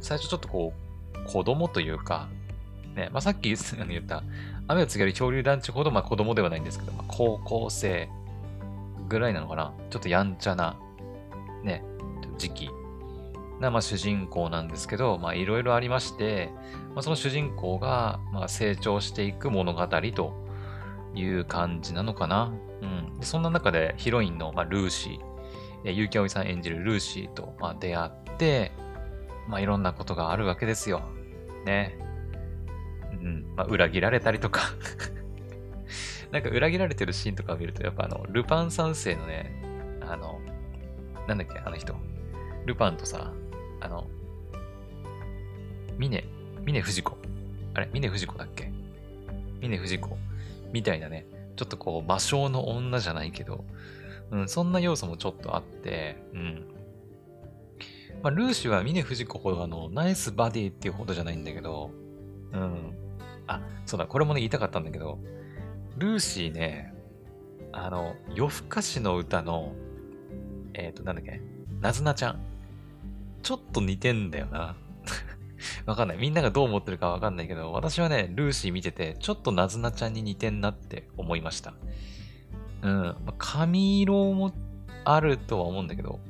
[0.00, 0.72] 最初ちょっとこ
[1.14, 2.28] う、子供というか、
[2.94, 4.22] ね、まあ、さっき言った、
[4.68, 8.08] 雨を告げる恐竜団地ほど、まあ、子供ではないんですけど、まあ、高校生
[9.08, 9.72] ぐらいなのかな。
[9.90, 10.76] ちょっとやんちゃな、
[11.62, 11.82] ね、
[12.38, 12.70] 時期
[13.60, 16.50] な、まあ、主人公なんですけど、まあ、いろいろありまして、
[16.94, 20.49] まあ、その主人公が、まあ、成長していく物語と
[21.14, 22.52] いう感じなのかな。
[22.82, 23.18] うん。
[23.22, 25.18] そんな中でヒロインの、まあ、ルーシー、
[25.84, 28.72] えー、結城葵さん演じるルーシーと、まあ、出会って、
[29.48, 31.02] まあ、いろんなことがあるわけですよ。
[31.66, 31.98] ね。
[33.12, 33.52] うん。
[33.56, 34.60] まあ、裏切られたりとか
[36.30, 39.52] なんか裏切られてるシーンとかを見ると、やっぱあの、ルパン三世のね、
[40.00, 40.40] あの、
[41.26, 41.94] なんだっけ、あの人。
[42.66, 43.32] ルパンとさ、
[43.80, 44.06] あの、
[45.98, 46.24] 峰、
[46.64, 47.16] 峰藤子。
[47.74, 48.70] あれ峰藤子だっけ？
[49.60, 50.16] 峰藤子。
[50.72, 53.64] みたいなね、ちょっとこう、魔性の女じゃないけど、
[54.30, 56.64] うん、そんな要素もちょっとあって、うん。
[58.22, 61.90] まあ、ルーシーは峰藤子ほどあの、ナイスバディっていうほどじゃないんだけど、
[62.52, 62.92] うん。
[63.46, 65.18] あ、そうだ、これもね、言いたかったんだけど、
[65.96, 66.94] ルーシーね、
[67.72, 69.74] あの、夜更かしの歌の、
[70.74, 71.40] えっ、ー、と、なんだっけ、
[71.80, 72.40] なずなちゃん。
[73.42, 74.76] ちょっと似てんだよな。
[75.86, 76.18] わかんない。
[76.18, 81.74] みんながどう思ってるかわかんないけど、私はね、ルーシー見てて、ちょっとなずなちゃんに似てんなって思いました。
[82.82, 83.16] うん。
[83.24, 84.52] ま、髪色も
[85.04, 86.20] あるとは思うんだけど、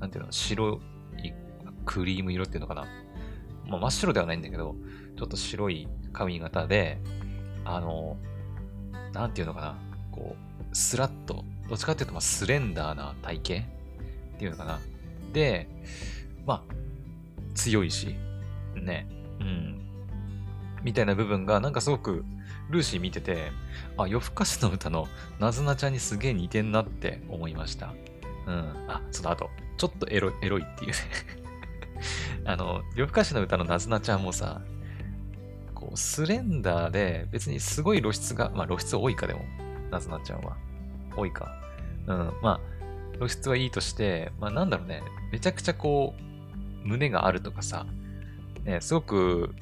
[0.00, 0.80] なんていうの、白
[1.22, 1.32] い、
[1.84, 2.86] クリーム色っていうのかな。
[3.66, 4.76] まあ、真っ白ではないんだけど、
[5.16, 6.98] ちょっと白い髪型で、
[7.64, 8.16] あの、
[9.12, 9.78] なんていうのかな。
[10.12, 13.66] こう、スラッと、どっちかっていうと、まあ、スレンダーな体型
[14.34, 14.80] っていうのかな。
[15.32, 15.68] で、
[16.46, 16.74] まあ、
[17.54, 18.14] 強いし、
[18.88, 19.06] ね、
[19.40, 19.80] うん。
[20.82, 22.24] みたいな部分が、なんかすごく、
[22.70, 23.52] ルーシー見てて、
[23.96, 27.94] あ、夜更かしの歌のなずなちゃんにすげえ似てんなって思いました。
[28.46, 28.84] うん。
[28.88, 30.96] あ、その後、ちょっとエロエロいっていうね
[32.44, 34.60] あの、夜更かしの歌のなずなちゃんもさ、
[35.74, 39.44] こう、スレンダーで、別にすごい露出が、まあ露出多いかでも、
[39.90, 40.56] なずなちゃんは。
[41.16, 41.54] 多いか。
[42.06, 42.60] うん、まあ、
[43.16, 47.86] 露出はいいとして、まあなんだろうね、めちゃくちゃこう、胸があるとかさ、
[48.68, 49.54] ね、すごく、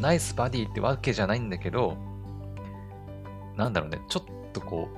[0.00, 1.96] ナイスバディってわけじゃないんだけど、
[3.56, 4.88] なんだろうね、ちょっとこ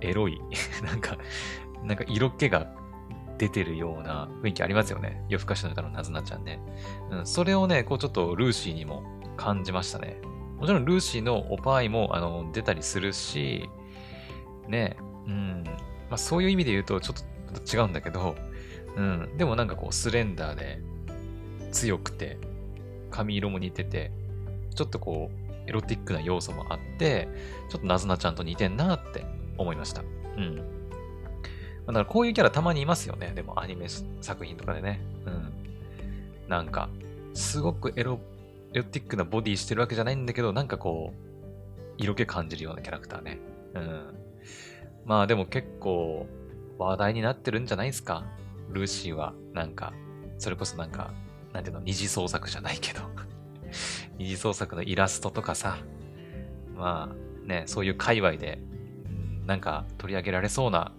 [0.00, 0.40] う、エロい、
[0.82, 1.18] なんか、
[1.84, 2.72] なんか色気が
[3.36, 5.22] 出てるような雰囲気ありますよね。
[5.28, 6.60] 夜更かしの歌のなずなちゃんね。
[7.10, 9.02] うん、それをね、こうちょっとルーシーにも
[9.36, 10.18] 感じましたね。
[10.58, 13.68] もちろんルーシーのオパーイもあの出たりするし、
[14.66, 15.64] ね、うん、
[16.08, 18.34] まあそういう意味で言うとちょっと違うんだけど、
[18.96, 20.80] うん、でもなんかこうスレンダーで
[21.72, 22.38] 強くて、
[23.12, 24.10] 髪色も似てて、
[24.74, 27.28] ちょっとこう、エロティックな要素もあって、
[27.68, 29.24] ちょっとなずなちゃんと似てんなって
[29.56, 30.02] 思いました。
[30.36, 30.56] うん。
[31.86, 33.32] だからこういうキャラたまにいますよね。
[33.34, 33.86] でもアニメ
[34.20, 35.00] 作品とかでね。
[35.26, 35.52] うん。
[36.48, 36.88] なんか、
[37.34, 38.18] すごくエロ、
[38.72, 41.32] エロティックなボディしてるわけじゃないんだけど、なんかこう、
[41.98, 43.38] 色気感じるようなキャラクターね。
[43.74, 44.14] うん。
[45.04, 46.26] まあでも結構
[46.78, 48.24] 話題になってるんじゃないですか。
[48.70, 49.34] ルーシーは。
[49.52, 49.92] なんか、
[50.38, 51.12] それこそなんか、
[51.52, 53.02] なんていうの、二次創作じゃないけど
[54.18, 55.78] 二次創作のイラストとかさ、
[56.74, 58.58] まあね、そういう界隈で、
[59.46, 60.92] なんか取り上げられそうな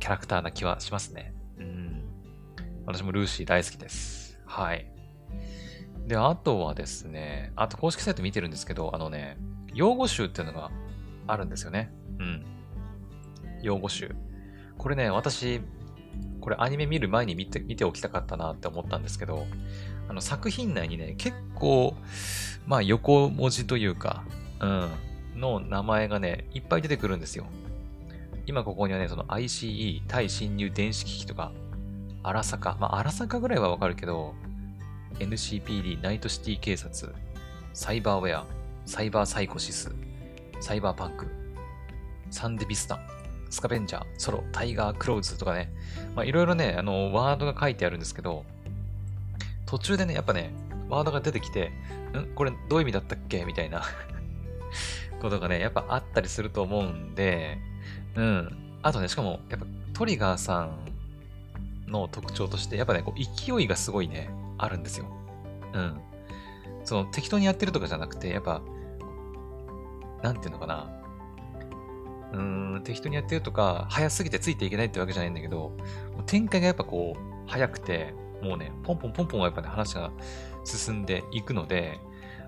[0.00, 1.34] キャラクターな気はしますね。
[1.58, 2.04] うん。
[2.86, 4.40] 私もルーシー大好きです。
[4.46, 4.86] はい。
[6.06, 9.36] で、あとはですね、あと公式サイト見てるんですけど、あのね、
[9.74, 10.70] 用語集っていうのが
[11.26, 11.92] あるんですよね。
[12.18, 12.44] うん。
[13.62, 14.14] 用語集。
[14.76, 15.60] これね、私、
[16.40, 19.46] これアニメ見る前に見て見ておきたかったなって思ったんですけど、
[20.08, 21.94] あの作品内にね、結構、
[22.66, 24.24] まあ横文字というか、
[24.60, 24.90] うん、
[25.36, 27.46] の名前がね、いっぱい出てくるんですよ。
[28.46, 31.52] 今ここにはね、その ICE、対侵入電子機器とか、
[32.22, 34.34] 荒坂、まあ荒坂ぐらいはわかるけど、
[35.18, 37.14] NCPD、ナイトシティ警察、
[37.72, 38.46] サイバーウェア、
[38.86, 39.94] サイバーサイコシス、
[40.60, 41.26] サイバーパンク、
[42.30, 43.00] サンデビスタン、
[43.52, 45.70] スカベンジャー、ソロ、タイガー、クローズとかね、
[46.16, 48.46] まあ、いろいろね、あの、ワードが書いてあるんですけど、
[49.66, 50.54] 途中でね、やっぱね、
[50.88, 51.70] ワードが出てきて、
[52.14, 52.34] ん？
[52.34, 53.44] これどういう意味だったっけ？
[53.44, 53.82] みたいな
[55.20, 57.58] ことがね、やっぱあったりすると思うんで、
[58.16, 58.78] うん。
[58.80, 60.70] あとね、しかも、やっぱトリガーさん
[61.88, 65.06] の特徴として、やっぱね、こう勢いがすごいね、あるんですよ。
[65.74, 66.00] うん。
[66.84, 68.62] その適当にやってるとかじゃなくて、やっぱ、
[70.22, 71.01] なんていうのかな。
[72.32, 72.38] う
[72.78, 75.76] ん、適当にやってるとか、早すぎてついていけないってわけじゃないんだけど、
[76.26, 80.10] 展開がやっぱこう、早くて、もうね、ポンポンポンポンやっぱね、話が
[80.64, 81.98] 進んでいくので、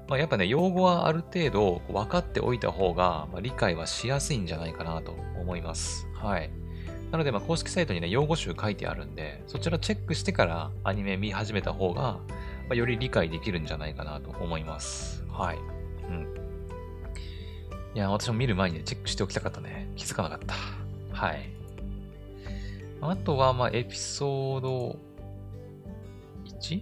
[0.09, 6.07] まあ、やっぱね、用語はある程度分かっておいた方が、まあ、理解はしやすいんじゃないかなと思います。
[6.15, 6.51] はい。
[7.11, 12.21] なので、まあ、公式サイトにね、用語集書いてあるんで、そちらチェックしてからアニメ見始めた方が、ま
[12.73, 15.25] あ、より理解できるんじゃないかなと思います。
[15.31, 15.59] はい。
[16.09, 16.44] うん。
[17.95, 19.89] いや、私も見る前に、チェックしておきたかったね。
[19.95, 20.55] 気づかなかった。
[21.17, 21.49] はい。
[23.01, 24.99] あとは、まあ、エピソード
[26.45, 26.77] 1?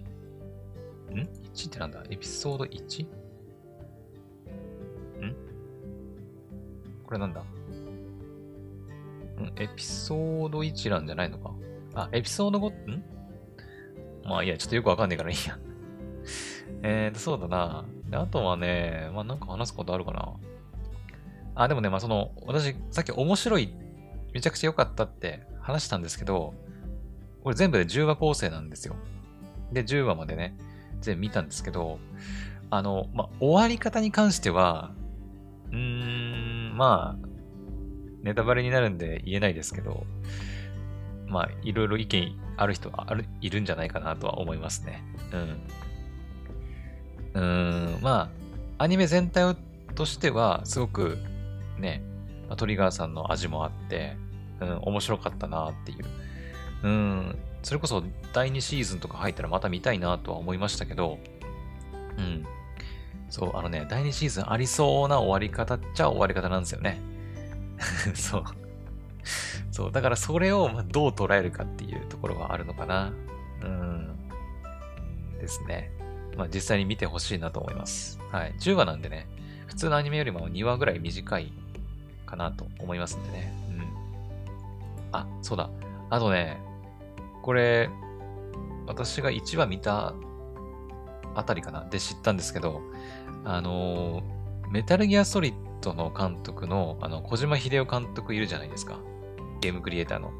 [1.13, 2.03] ん ?1 ってなんだ？
[2.09, 3.03] エピソード 1?
[3.03, 3.07] ん？
[7.05, 7.41] これなんだ？
[7.41, 7.45] ん
[9.57, 11.51] エピソード一覧じゃないのか？
[11.93, 13.03] あ、エピソード5、ん？
[14.25, 15.59] まあいや、ちょっとよくわかんないからいいや。
[16.81, 17.85] えーと、そうだな。
[18.13, 20.33] あとはね、まあなんか話すことあるかな？
[21.55, 23.73] あ、でもね、まあその、私、さっき面白い、
[24.33, 26.53] めちゃくちゃ良かったって話したんですけど、
[27.43, 28.95] これ全部で10話構成なんですよ。
[29.71, 30.55] で、10話までね、
[31.01, 31.99] 全部見たんですけど、
[32.69, 34.91] あの、まあ、終わり方に関しては、
[35.71, 37.27] うーん、まあ、
[38.23, 40.05] ネタバレになるんで言えないですけど、
[41.27, 45.03] まあ、いろいろ意見ある人ある、いるんじゃないかなとは思いますね。
[45.33, 45.63] うん。
[47.33, 48.31] うーん、ま
[48.79, 49.55] あ、アニメ全体
[49.95, 51.17] としては、すごく
[51.83, 52.03] ね、
[52.49, 54.17] ま、トリガーさんの味もあって、
[54.59, 56.05] うん、面白かったなっていう。
[56.83, 61.19] うん、それこそ第2シーズンとか入ったらまた見たいなとは思いましたけど、
[62.17, 62.45] うん。
[63.29, 66.99] そう、あのね、第2シーズンありそうな終わり方っちゃ終わり方なんですよね。
[68.13, 68.43] そう。
[69.71, 73.13] そう、だからそれをどう捉えるかっていうところはあるのかな。
[73.63, 74.29] うん。
[75.39, 75.91] ですね。
[76.37, 78.19] まあ実際に見てほしいなと思います。
[78.31, 78.53] はい。
[78.59, 79.27] 10話なんでね、
[79.67, 81.53] 普通のアニメよりも2話ぐらい短い
[82.33, 83.53] かなと思いますんでね。
[83.69, 83.83] うん。
[85.11, 85.69] あ、そうだ。
[86.09, 86.59] あとね、
[87.43, 87.89] これ、
[88.87, 90.13] 私が1話見た
[91.35, 92.81] あたりかなで知ったんですけど、
[93.45, 94.23] あの、
[94.69, 98.99] メタルギアソリッドの監督の、あの、小島秀夫監督いるじゃないですか。
[99.61, 100.31] ゲームクリエイターの。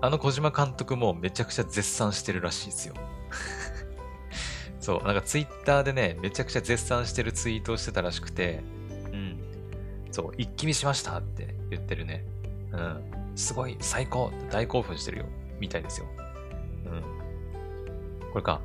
[0.00, 2.94] あの小島監督もめちゃくちゃ絶賛してるらしいですよ。
[4.80, 8.62] そう、なんかツイッターでね、めちゃくちゃ絶賛してるツイートをしてたらしくて、
[10.18, 12.24] そう、一気見しましたって言ってるね。
[12.72, 13.36] うん。
[13.36, 15.26] すごい、最高って大興奮してるよ。
[15.60, 16.06] みたいですよ。
[16.86, 17.02] うん。
[18.32, 18.60] これか。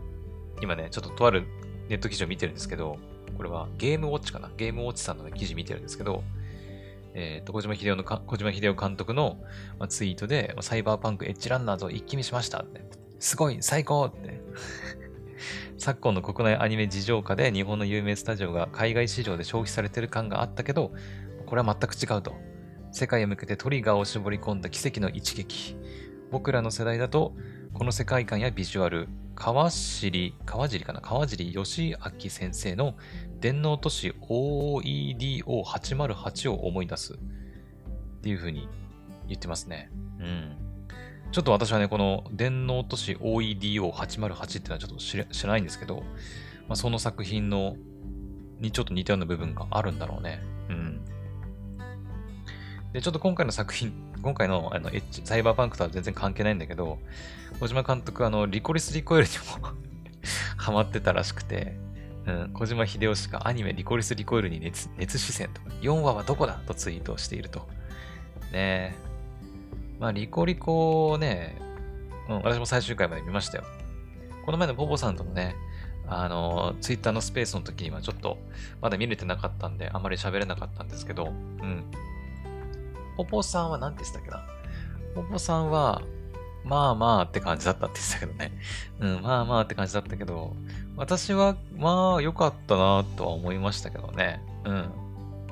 [0.64, 1.46] 今ね、ちょっととある
[1.90, 2.98] ネット記事を見てるんですけど、
[3.38, 6.24] これはゲームウォッチかなゲームウォッチさんの、ね、記事見てるんですけど、
[7.14, 9.38] えっ、ー、と、小島秀夫の小島秀夫監督の、
[9.78, 12.82] まあ、ツイートで、サイバーパンクエッジランナーズを一気見しましたって。
[13.20, 14.42] すごい最高って
[15.78, 20.92] 昨今の国内アニメ事情下で日本の有名スタジオが海外市場で消費されてる感があったけど、
[21.54, 22.34] これは全く違うと。
[22.92, 25.76] 世界へ向けてトリガーを絞り込んだ奇跡の一撃。
[26.32, 27.36] 僕らの世代だと、
[27.76, 31.02] この世界観やビジュアル、川尻、川尻かな？
[31.02, 31.96] 川尻義明
[32.32, 32.96] 先生の
[33.40, 37.18] 電脳都市 OEDO808 を思い出すっ
[38.24, 38.68] ていう風に
[39.28, 39.92] 言ってますね。
[40.20, 40.58] うん。
[41.32, 45.98] ちょっと私はね、この電脳都市 OEDO808 ってのはちょっと知らないんですけど、
[46.68, 47.76] まあ、その作品の
[48.60, 50.42] にちょっと似たような部分があるんだろうね。
[50.70, 51.06] うん。
[52.94, 57.00] で、ちょっと今回の作品、 今回のあのエッジサイバーパンクとは全然関係ないんだけど、
[57.60, 59.70] 小島監督、あの、リコリス・リコイルにも
[60.58, 61.76] ハマってたらしくて、
[62.26, 67.68] うん、小島秀夫氏がアニメリコリス・リコイルに熱熱視線とか、4話はどこだとツイートしていると。
[68.52, 68.96] ねえ。
[70.00, 71.58] まあ、リコリコね、
[72.30, 73.64] うん、私も最終回まで見ましたよ。
[74.46, 75.56] この前のポポさんとのね、
[76.08, 78.38] あの、ツイッターのスペースの時にはちょっと、
[78.82, 81.86] まだ見れてなかったんで、あまり喋れなかったんですけど、うん。
[83.18, 84.44] ポポさんは何て言ったっけな？
[85.16, 86.02] ポポさんは、
[86.64, 88.58] まあまあって感じだったって言ってたけどね。
[89.00, 90.56] うん、まあまあって感じだったけど、
[90.96, 94.42] 私は、まあ良かったなとは思いましたけどね。
[94.66, 94.90] うん。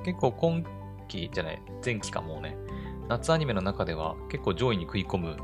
[0.05, 0.63] 結構今
[1.07, 2.55] 期じゃない、前期かもうね、
[3.09, 5.37] 夏アニメの中では結構上位に食い込む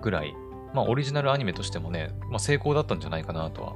[0.00, 0.34] ぐらい、
[0.72, 3.74] まあオリジナルアニメとしてもね、まあ成功だったんじゃないかなとは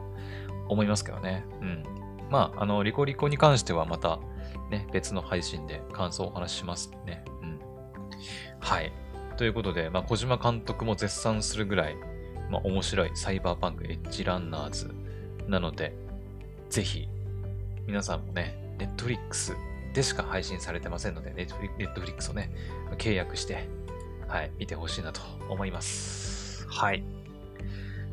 [0.69, 1.45] 思いますけどね。
[1.61, 1.85] うん。
[2.31, 4.19] まあ、あの、リコリコに関してはまた
[4.71, 7.25] ね、別の配信で感想をお話ししますね。
[7.43, 7.61] うん。
[8.61, 8.93] はい。
[9.37, 11.97] ということで、まあ、小島監督も絶賛するぐらい、
[12.51, 14.95] まあ、面白いサイバーパンクエッジランナーズ
[15.47, 15.95] なので、
[16.69, 17.09] ぜひ、
[17.87, 19.57] 皆さんもね、ネットフリックス
[19.95, 22.51] でしか配信されてませんので、ネットフリックスをね、
[22.99, 23.69] 契約して、
[24.27, 26.67] はい、見てほしいなと思います。
[26.69, 27.03] はい。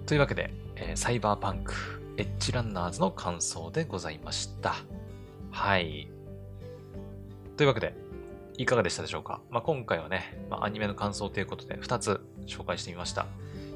[0.06, 1.74] というわけで、えー、サイバーパンク
[2.18, 4.76] エッジランナーズの感想でございました。
[5.52, 6.10] はい。
[7.58, 7.94] というわけで、
[8.58, 13.26] いかがでしたでしょうか、まあ、今回はね、まあ、アニメの感想ということで2つ紹介してみました。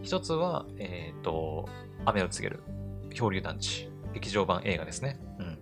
[0.03, 1.67] 1つは、えっ、ー、と、
[2.05, 2.63] 雨を告げる
[3.13, 5.19] 漂流団地、劇場版映画ですね。
[5.39, 5.59] うん。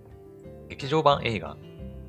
[0.69, 1.57] 劇場版映画、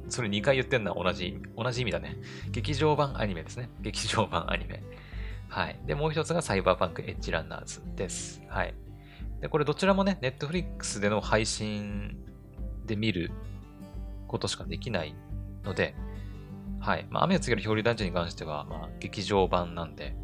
[0.08, 2.16] それ2回言ってんのは同じ、同じ意味だね。
[2.50, 3.70] 劇場版アニメですね。
[3.80, 4.82] 劇場版アニメ。
[5.48, 5.78] はい。
[5.86, 8.42] で、もう一つがサイバーパンクエッジランナーズです。
[8.48, 8.74] はい。
[9.40, 12.18] で、これどちらもね、ネットフリックスでの配信
[12.86, 13.30] で見る
[14.26, 15.14] ことしかできない
[15.64, 15.94] ので、
[16.80, 17.06] はい。
[17.10, 20.14] まあ、雨を告げる漂流団地に関しては、まあ、劇場版なんで、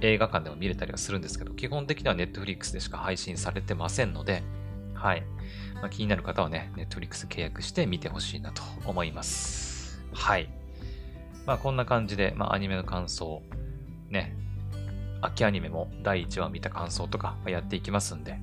[0.00, 4.42] 映画館でも見れたりはするんですけど、基本的には Netflix でしか配信されてませんので、
[4.94, 5.22] はい。
[5.74, 10.00] まあ、気になる方はね、Netflix 契約して見てほしいなと思います。
[10.12, 10.48] はい。
[11.46, 13.42] まあ、こんな感じで、まあ、アニメの感想、
[14.10, 14.36] ね、
[15.20, 18.38] 秋アニメも第1話見た感想とかやっていきますんで、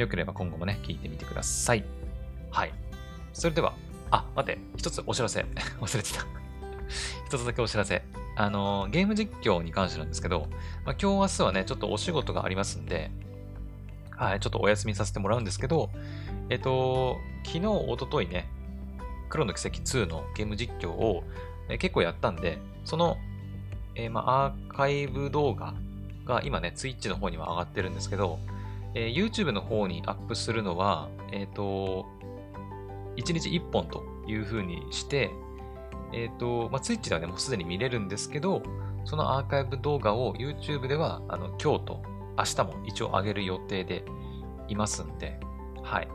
[0.00, 1.84] よければ今後もね、聞いてみてください。
[2.50, 2.72] はい。
[3.32, 3.74] それでは、
[4.10, 5.40] あ、待って、一つお知らせ。
[5.80, 6.26] 忘れてた。
[7.26, 8.02] 一つだけお知らせ。
[8.36, 10.48] あの、ゲーム実況に関してなんですけど、
[10.84, 13.10] まあ、今日明日はね、ちょっとお仕事がありますんで、
[14.10, 15.90] はい、ちょっとお休みさせてもらうんですけど、
[16.50, 18.48] えっと、昨日、おとといね、
[19.28, 21.24] 黒の奇跡2のゲーム実況を、
[21.68, 23.18] え結構やったんで、その、
[23.94, 25.74] えー、まあ、アーカイブ動画
[26.24, 28.38] が今ね、Twitch の方には上がってるんですけど、
[28.98, 32.04] えー、YouTube の方にアップするのは、えっ、ー、と、
[33.16, 35.30] 1日1本という風にして、
[36.12, 38.60] えっ、ー、と、まあ、Twitch ではね、もうすでに見れるんですけど、
[39.04, 42.02] そのアーカイブ動画を YouTube では、あの、今日と
[42.36, 44.04] 明日も一応上げる予定で
[44.66, 45.38] いますんで、
[45.84, 46.08] はい。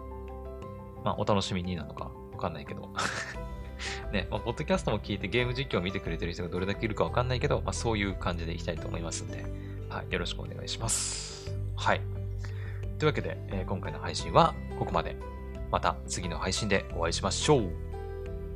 [1.06, 2.90] まあ、お楽しみになのかわかんないけど。
[4.12, 9.46] ね、まあ、ポッドキャストも聞いてゲーム実況を見てくれてる人がどれだけいるかわかんないけど、まあ、そういう感じでいきたいと思いますんで、
[9.88, 10.12] はい。
[10.12, 11.50] よろしくお願いします。
[11.78, 12.23] はい。
[13.04, 15.18] というわけで、えー、今回の配信はここまで。
[15.70, 17.70] また次の配信でお会いしましょう。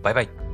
[0.02, 0.47] バイバイ。